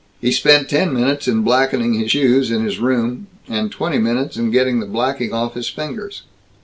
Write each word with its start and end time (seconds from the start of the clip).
He 0.19 0.31
spent 0.31 0.67
ten 0.67 0.95
minutes 0.95 1.27
in 1.27 1.43
blacking 1.43 1.93
his 1.93 2.09
shoes, 2.09 2.49
in 2.49 2.63
his 2.63 2.79
room 2.79 3.27
and 3.47 3.71
twenty 3.71 3.99
minutes 3.99 4.35
in 4.35 4.49
getting 4.49 4.79
the 4.79 4.87
blacking 4.87 5.31
off 5.31 5.53
his 5.53 5.69
fingers. 5.69 6.23